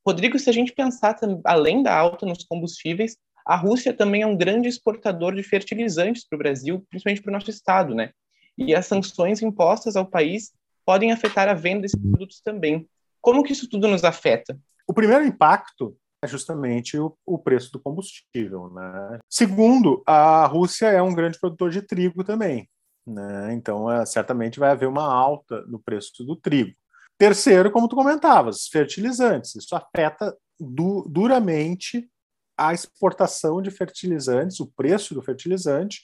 [0.05, 4.37] Rodrigo, se a gente pensar além da alta nos combustíveis, a Rússia também é um
[4.37, 8.11] grande exportador de fertilizantes para o Brasil, principalmente para o nosso estado, né?
[8.57, 10.51] E as sanções impostas ao país
[10.85, 12.87] podem afetar a venda desses produtos também.
[13.25, 14.55] Como que isso tudo nos afeta?
[14.87, 18.69] O primeiro impacto é justamente o, o, preço do combustível.
[18.69, 19.17] Né?
[19.27, 22.69] Segundo, a Rússia é um grande produtor de trigo também.
[23.03, 23.51] Né?
[23.53, 26.71] Então, é, certamente vai haver uma alta no preço do trigo.
[27.17, 29.55] Terceiro, como tu comentavas, fertilizantes.
[29.55, 32.07] Isso afeta du duramente
[32.55, 36.03] a exportação de fertilizantes, o preço do fertilizante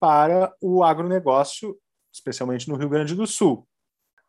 [0.00, 1.76] para o agronegócio,
[2.10, 3.68] especialmente no Rio Grande do Sul.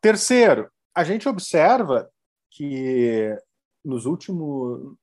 [0.01, 2.11] Terceiro, a gente observa
[2.55, 3.35] que
[3.83, 4.95] nos últimos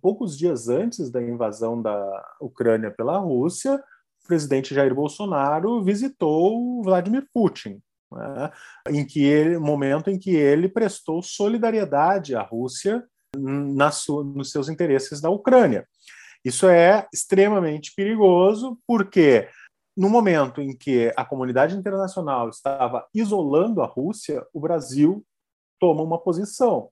[0.00, 3.76] poucos dias antes da invasão da Ucrânia pela Rússia,
[4.24, 7.80] o presidente Jair Bolsonaro visitou Vladimir Putin,
[8.12, 8.50] né,
[8.90, 13.04] em que ele, momento em que ele prestou solidariedade à Rússia
[13.36, 13.90] na
[14.34, 15.86] nos seus interesses da Ucrânia.
[16.44, 19.48] Isso é extremamente perigoso, porque
[19.96, 25.24] no momento em que a comunidade internacional estava isolando a Rússia, o Brasil
[25.84, 26.88] toma uma posição.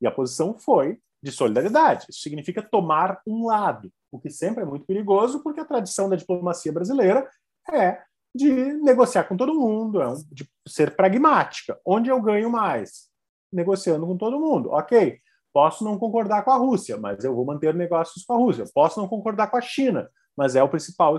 [0.00, 2.06] E a posição foi de solidariedade.
[2.08, 6.16] Isso significa tomar um lado, o que sempre é muito perigoso, porque a tradição da
[6.16, 7.28] diplomacia brasileira
[7.70, 8.00] é
[8.34, 11.78] de negociar com todo mundo, é de ser pragmática.
[11.84, 13.10] Onde eu ganho mais?
[13.52, 14.70] Negociando com todo mundo.
[14.70, 15.20] Ok,
[15.52, 18.64] posso não concordar com a Rússia, mas eu vou manter negócios com a Rússia.
[18.74, 21.18] Posso não concordar com a China, mas é o principal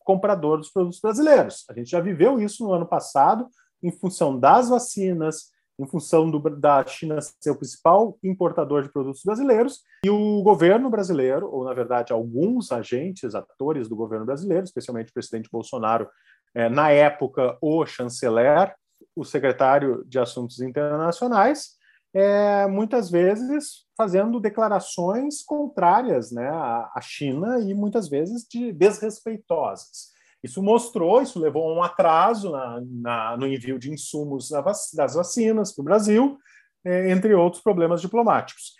[0.00, 1.64] comprador dos produtos brasileiros.
[1.70, 3.48] A gente já viveu isso no ano passado,
[3.80, 9.22] em função das vacinas, em função do, da China ser o principal importador de produtos
[9.24, 15.10] brasileiros, e o governo brasileiro, ou na verdade alguns agentes, atores do governo brasileiro, especialmente
[15.10, 16.08] o presidente Bolsonaro,
[16.54, 18.74] é, na época o chanceler,
[19.16, 21.78] o secretário de Assuntos Internacionais,
[22.12, 30.10] é, muitas vezes fazendo declarações contrárias né, à China e muitas vezes de desrespeitosas.
[30.42, 35.74] Isso mostrou, isso levou a um atraso na, na, no envio de insumos das vacinas
[35.74, 36.38] para o Brasil,
[36.84, 38.74] é, entre outros problemas diplomáticos.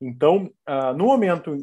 [0.00, 1.56] Então, uh, no momento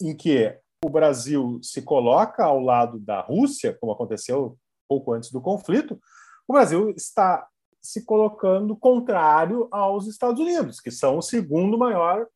[0.00, 4.56] em que o Brasil se coloca ao lado da Rússia, como aconteceu
[4.88, 5.98] pouco antes do conflito,
[6.46, 7.46] o Brasil está
[7.80, 12.26] se colocando contrário aos Estados Unidos, que são o segundo maior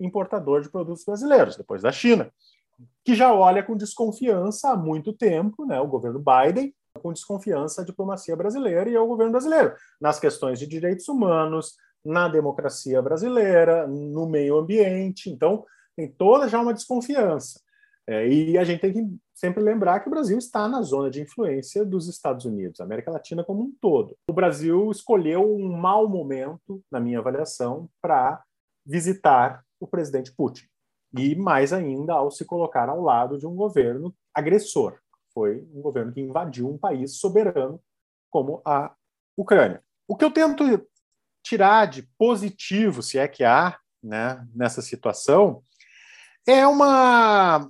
[0.00, 2.32] importador de produtos brasileiros, depois da China,
[3.04, 7.84] que já olha com desconfiança há muito tempo, né, o governo Biden, com desconfiança a
[7.84, 14.28] diplomacia brasileira e ao governo brasileiro, nas questões de direitos humanos, na democracia brasileira, no
[14.28, 15.30] meio ambiente.
[15.30, 15.64] Então,
[15.96, 17.60] tem toda já uma desconfiança.
[18.06, 21.22] É, e a gente tem que sempre lembrar que o Brasil está na zona de
[21.22, 24.14] influência dos Estados Unidos, América Latina como um todo.
[24.28, 28.42] O Brasil escolheu um mau momento, na minha avaliação, para
[28.84, 30.66] visitar o presidente Putin.
[31.16, 34.98] E mais ainda ao se colocar ao lado de um governo agressor.
[35.32, 37.80] Foi um governo que invadiu um país soberano
[38.30, 38.94] como a
[39.36, 39.82] Ucrânia.
[40.08, 40.64] O que eu tento
[41.42, 45.62] tirar de positivo, se é que há, né, nessa situação,
[46.46, 47.68] é uma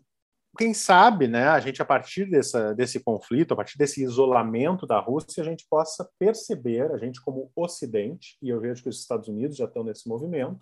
[0.57, 5.01] quem sabe, né, a gente a partir dessa, desse conflito, a partir desse isolamento da
[5.01, 9.29] Rússia, a gente possa perceber, a gente como Ocidente, e eu vejo que os Estados
[9.29, 10.61] Unidos já estão nesse movimento,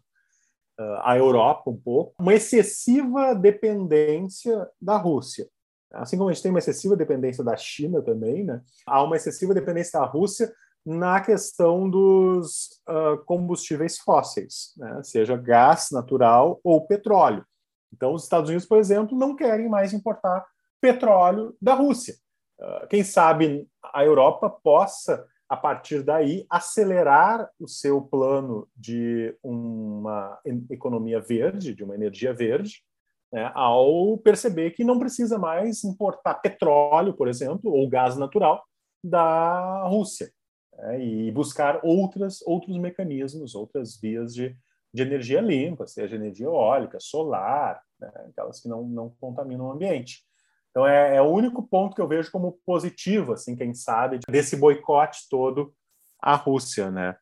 [1.02, 5.48] a Europa um pouco, uma excessiva dependência da Rússia.
[5.92, 9.52] Assim como a gente tem uma excessiva dependência da China também, né, há uma excessiva
[9.52, 10.52] dependência da Rússia
[10.84, 15.00] na questão dos uh, combustíveis fósseis, né?
[15.04, 17.44] seja gás natural ou petróleo.
[17.92, 20.44] Então, os Estados Unidos, por exemplo, não querem mais importar
[20.80, 22.14] petróleo da Rússia.
[22.58, 30.40] Uh, quem sabe a Europa possa, a partir daí, acelerar o seu plano de uma
[30.70, 32.82] economia verde, de uma energia verde,
[33.30, 33.52] né?
[33.54, 38.64] ao perceber que não precisa mais importar petróleo, por exemplo, ou gás natural
[39.04, 40.32] da Rússia
[40.72, 44.56] né, e buscar outras, outros mecanismos, outras vias de,
[44.90, 50.24] de energia limpa, seja energia eólica, solar, né, aquelas que não, não contaminam o ambiente.
[50.72, 54.56] Então é, é, o único ponto que eu vejo como positivo, assim, quem sabe, desse
[54.56, 55.72] boicote todo
[56.20, 57.14] à Rússia, né?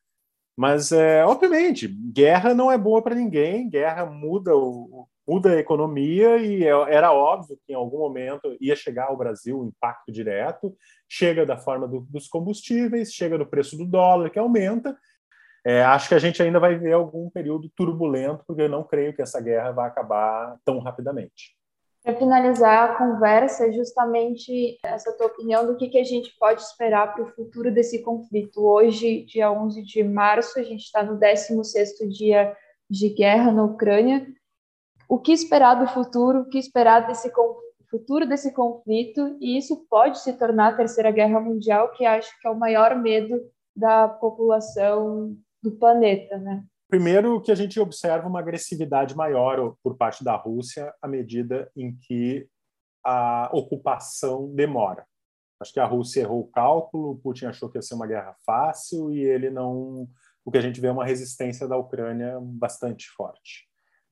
[0.57, 6.37] Mas, é, obviamente, guerra não é boa para ninguém, guerra muda o, muda a economia
[6.39, 10.13] e é, era óbvio que em algum momento ia chegar ao Brasil o um impacto
[10.13, 10.77] direto,
[11.09, 14.97] chega da forma do, dos combustíveis, chega no preço do dólar que aumenta.
[15.65, 19.15] É, acho que a gente ainda vai ver algum período turbulento, porque eu não creio
[19.15, 21.57] que essa guerra vai acabar tão rapidamente.
[22.11, 27.15] Para finalizar a conversa, justamente essa tua opinião do que, que a gente pode esperar
[27.15, 28.67] para o futuro desse conflito.
[28.67, 32.53] Hoje, dia 11 de março, a gente está no 16º dia
[32.91, 34.27] de guerra na Ucrânia
[35.09, 37.31] o que esperar do futuro, o que esperar desse
[37.89, 42.49] futuro desse conflito, e isso pode se tornar a Terceira Guerra Mundial, que acho que
[42.49, 43.41] é o maior medo
[43.75, 46.65] da população do planeta, né?
[46.91, 51.97] Primeiro, que a gente observa uma agressividade maior por parte da Rússia à medida em
[51.97, 52.49] que
[53.05, 55.07] a ocupação demora.
[55.61, 59.11] Acho que a Rússia errou o cálculo, Putin achou que ia ser uma guerra fácil
[59.13, 60.09] e ele não.
[60.45, 63.71] O que a gente vê é uma resistência da Ucrânia bastante forte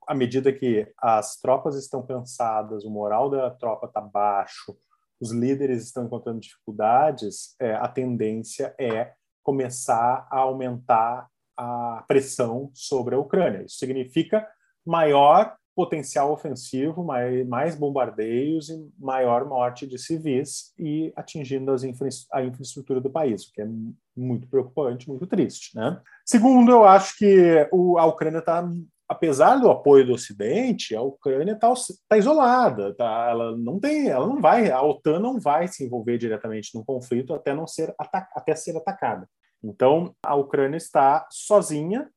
[0.09, 4.75] à medida que as tropas estão cansadas, o moral da tropa está baixo,
[5.21, 9.13] os líderes estão encontrando dificuldades, é, a tendência é
[9.43, 13.65] começar a aumentar a pressão sobre a Ucrânia.
[13.65, 14.47] Isso significa
[14.87, 22.43] maior potencial ofensivo, mais, mais bombardeios e maior morte de civis e atingindo infra a
[22.43, 23.69] infraestrutura do país, o que é
[24.17, 25.77] muito preocupante, muito triste.
[25.77, 26.01] Né?
[26.25, 28.69] Segundo, eu acho que o, a Ucrânia está
[29.09, 31.73] apesar do apoio do Ocidente, a Ucrânia está
[32.09, 33.29] tá isolada, tá?
[33.31, 37.33] ela não tem, ela não vai, a OTAN não vai se envolver diretamente no conflito
[37.33, 39.27] até não ser até ser atacada.
[39.63, 42.11] Então a Ucrânia está sozinha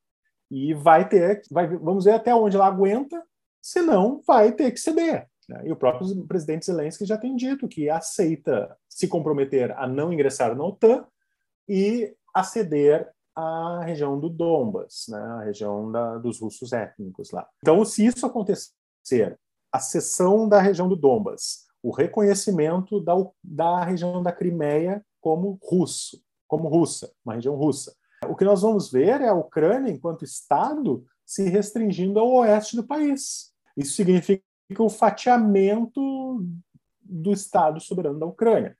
[0.49, 3.23] e vai ter, vai, vamos ver até onde ela aguenta,
[3.61, 5.27] senão vai ter que ceder.
[5.47, 5.61] Né?
[5.65, 10.55] E o próprio presidente Zelensky já tem dito que aceita se comprometer a não ingressar
[10.55, 11.05] na OTAN
[11.67, 17.47] e a ceder a região do Donbas, né, a região da, dos russos étnicos lá.
[17.59, 19.39] Então, se isso acontecer,
[19.71, 26.21] a cessão da região do Donbas, o reconhecimento da, da região da Crimeia como russo,
[26.51, 27.95] como russa, uma região russa.
[28.27, 32.83] O que nós vamos ver é a Ucrânia, enquanto Estado, se restringindo ao oeste do
[32.83, 33.53] país.
[33.77, 34.43] Isso significa
[34.77, 36.45] o fatiamento
[37.01, 38.77] do Estado soberano da Ucrânia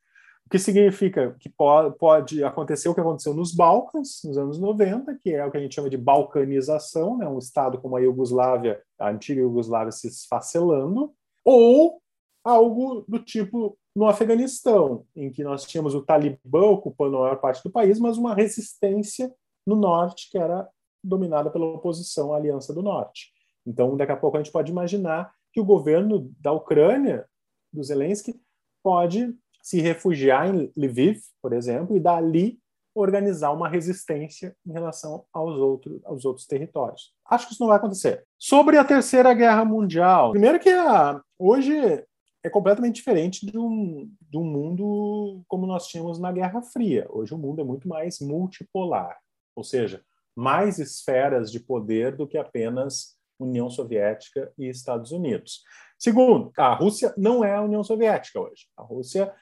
[0.49, 5.45] que significa que pode acontecer o que aconteceu nos Balcãs, nos anos 90, que é
[5.45, 7.26] o que a gente chama de balcanização, né?
[7.26, 11.13] um Estado como a Iugoslávia, a antiga Iugoslávia se esfacelando,
[11.45, 12.01] ou
[12.43, 17.64] algo do tipo no Afeganistão, em que nós tínhamos o Talibã ocupando a maior parte
[17.64, 19.34] do país, mas uma resistência
[19.66, 20.68] no norte que era
[21.04, 23.32] dominada pela oposição à Aliança do Norte.
[23.66, 27.28] Então, daqui a pouco a gente pode imaginar que o governo da Ucrânia,
[27.72, 28.39] do Zelensky,
[28.84, 32.60] pode se refugiar em Lviv, por exemplo, e dali
[32.94, 37.14] organizar uma resistência em relação aos outros, aos outros territórios.
[37.26, 38.26] Acho que isso não vai acontecer.
[38.38, 42.06] Sobre a Terceira Guerra Mundial, primeiro que a, hoje
[42.44, 47.08] é completamente diferente de um, de um mundo como nós tínhamos na Guerra Fria.
[47.10, 49.18] Hoje o mundo é muito mais multipolar,
[49.56, 50.04] ou seja,
[50.36, 55.64] mais esferas de poder do que apenas União Soviética e Estados Unidos.
[56.00, 58.68] Segundo, a Rússia não é a União Soviética hoje.
[58.76, 59.34] A Rússia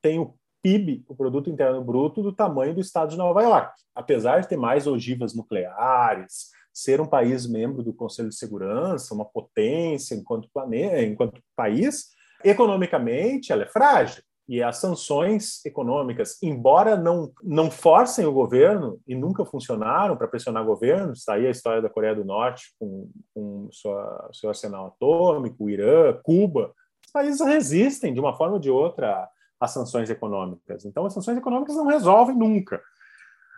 [0.00, 3.72] tem o PIB, o Produto Interno Bruto, do tamanho do estado de Nova York.
[3.94, 9.24] Apesar de ter mais ogivas nucleares, ser um país membro do Conselho de Segurança, uma
[9.24, 12.10] potência enquanto, planeta, enquanto país,
[12.44, 14.22] economicamente ela é frágil.
[14.46, 20.64] E as sanções econômicas, embora não, não forcem o governo e nunca funcionaram para pressionar
[20.64, 25.64] governos, está aí a história da Coreia do Norte com, com sua, seu arsenal atômico,
[25.64, 26.74] o Irã, Cuba,
[27.06, 29.26] os países resistem de uma forma ou de outra
[29.58, 30.84] às sanções econômicas.
[30.84, 32.82] Então, as sanções econômicas não resolvem nunca.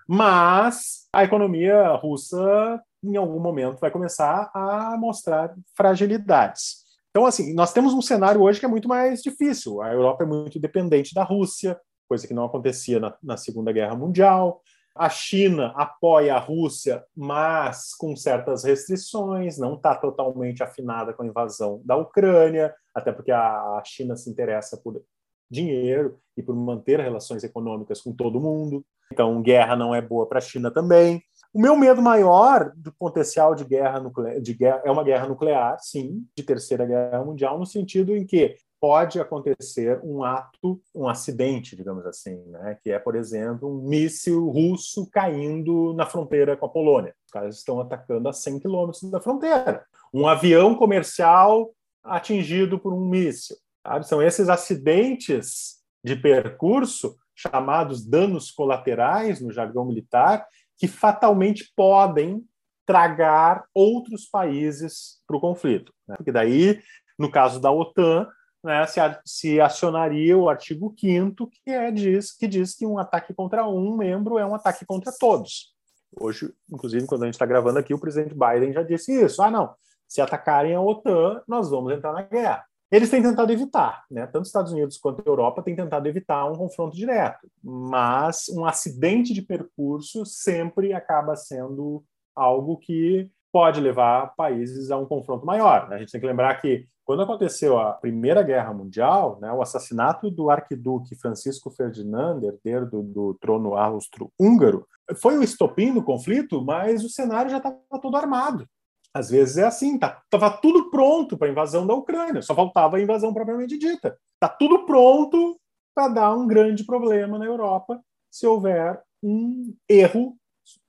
[0.09, 6.86] Mas a economia russa, em algum momento, vai começar a mostrar fragilidades.
[7.16, 9.80] Então, assim, nós temos um cenário hoje que é muito mais difícil.
[9.80, 13.96] A Europa é muito dependente da Rússia, coisa que não acontecia na, na Segunda Guerra
[13.96, 14.60] Mundial.
[14.94, 21.26] A China apoia a Rússia, mas com certas restrições, não está totalmente afinada com a
[21.26, 25.02] invasão da Ucrânia, até porque a China se interessa por
[25.50, 28.84] dinheiro e por manter relações econômicas com todo mundo.
[29.10, 31.22] Então, guerra não é boa para a China também.
[31.53, 35.78] O meu medo maior do potencial de guerra nuclear, de guerra, é uma guerra nuclear,
[35.80, 41.74] sim, de terceira guerra mundial, no sentido em que pode acontecer um ato, um acidente,
[41.74, 42.78] digamos assim, né?
[42.82, 47.14] que é, por exemplo, um míssil russo caindo na fronteira com a Polônia.
[47.24, 49.84] Os caras estão atacando a 100 quilômetros da fronteira.
[50.12, 51.72] Um avião comercial
[52.05, 53.57] atingido por um míssil.
[53.84, 54.07] Sabe?
[54.07, 60.47] São esses acidentes de percurso, chamados danos colaterais no jargão militar,
[60.78, 62.44] que fatalmente podem
[62.84, 65.92] tragar outros países para o conflito.
[66.06, 66.16] Né?
[66.16, 66.80] Porque daí,
[67.18, 68.28] no caso da OTAN,
[68.62, 73.34] né, se, se, acionaria o artigo 5 que, é, diz, que diz que um ataque
[73.34, 75.74] contra um membro é um ataque contra todos.
[76.18, 79.42] Hoje, inclusive, quando a gente está gravando aqui, o presidente Biden já disse isso.
[79.42, 79.74] Ah, não,
[80.08, 82.64] se atacarem a OTAN, nós vamos entrar na guerra.
[82.91, 84.26] Eles têm tentado evitar, né?
[84.26, 88.64] tanto os Estados Unidos quanto a Europa têm tentado evitar um confronto direto, mas um
[88.64, 95.89] acidente de percurso sempre acaba sendo algo que pode levar países a um confronto maior.
[95.89, 95.97] Né?
[95.97, 100.30] A gente tem que lembrar que quando aconteceu a Primeira Guerra Mundial, né, o assassinato
[100.30, 107.05] do arquiduque Francisco Ferdinand, herdeiro do, do trono austro-húngaro, foi o estopim do conflito, mas
[107.05, 108.68] o cenário já estava todo armado.
[109.16, 112.98] Às vezes é assim, tá, tava tudo pronto para a invasão da Ucrânia, só faltava
[112.98, 114.18] a invasão propriamente dita.
[114.38, 115.58] Tá tudo pronto
[115.94, 117.98] para dar um grande problema na Europa
[118.30, 120.36] se houver um erro,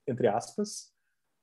[0.05, 0.91] entre aspas,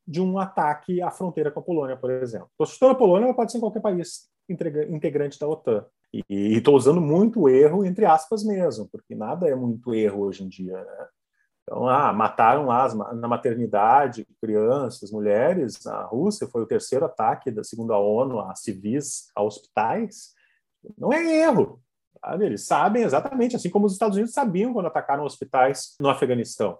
[0.06, 2.48] de um ataque à fronteira com a Polônia, por exemplo.
[2.50, 5.86] Estou chutando a Polônia, mas pode ser em qualquer país integrante da OTAN.
[6.12, 10.48] E estou usando muito erro, entre aspas mesmo, porque nada é muito erro hoje em
[10.48, 10.84] dia.
[10.84, 11.08] Né?
[11.64, 15.82] Então, ah, mataram lá na maternidade crianças, mulheres.
[15.84, 20.34] Na Rússia foi o terceiro ataque, da segundo a ONU, a civis, a hospitais.
[20.96, 21.80] Não é erro.
[22.20, 22.44] Sabe?
[22.44, 26.78] Eles sabem exatamente, assim como os Estados Unidos sabiam quando atacaram hospitais no Afeganistão.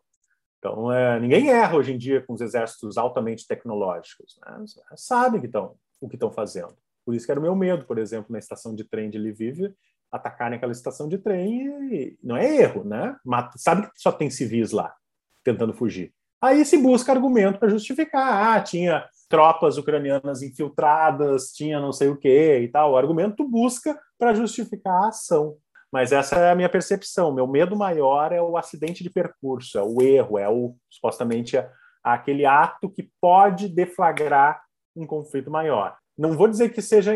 [0.58, 4.38] Então, é, ninguém erra hoje em dia com os exércitos altamente tecnológicos.
[4.44, 4.64] Né?
[4.96, 6.74] Sabem que estão, o que estão fazendo.
[7.04, 9.74] Por isso que era o meu medo, por exemplo, na estação de trem de Lviv,
[10.14, 13.16] atacarem aquela estação de trem e não é erro, né?
[13.24, 14.94] Mata, sabe que só tem civis lá
[15.42, 16.14] tentando fugir.
[16.40, 18.54] Aí se busca argumento para justificar.
[18.54, 22.92] Ah, tinha tropas ucranianas infiltradas, tinha não sei o que e tal.
[22.92, 25.56] O argumento busca para justificar a ação.
[25.92, 27.34] Mas essa é a minha percepção.
[27.34, 31.56] Meu medo maior é o acidente de percurso, é o erro, é o supostamente
[32.02, 34.62] aquele ato que pode deflagrar
[34.94, 37.12] um conflito maior não vou dizer que seja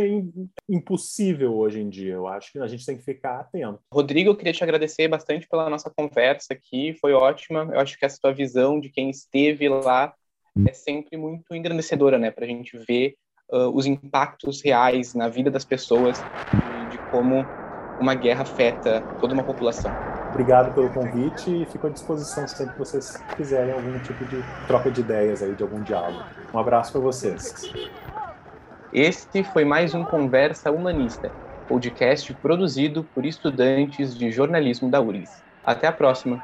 [0.69, 3.81] impossível hoje em dia, eu acho que a gente tem que ficar atento.
[3.93, 7.69] Rodrigo, eu queria te agradecer bastante pela nossa conversa aqui, foi ótima.
[7.73, 10.13] Eu acho que essa tua visão de quem esteve lá
[10.67, 13.15] é sempre muito engrandecedora, né, para a gente ver
[13.53, 16.19] uh, os impactos reais na vida das pessoas
[16.53, 17.47] e de como
[18.01, 19.93] uma guerra afeta toda uma população.
[20.31, 24.91] Obrigado pelo convite e fico à disposição sempre que vocês quiserem algum tipo de troca
[24.91, 26.25] de ideias aí, de algum diálogo.
[26.53, 27.73] Um abraço para vocês.
[28.93, 31.35] Este foi mais um Conversa Humanista,
[31.67, 35.43] podcast produzido por estudantes de jornalismo da URGS.
[35.63, 36.43] Até a próxima!